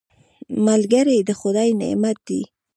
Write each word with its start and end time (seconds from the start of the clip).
ملګری 0.65 1.17
د 1.27 1.29
خدای 1.39 1.69
نعمت 1.81 2.17
دی 2.27 2.41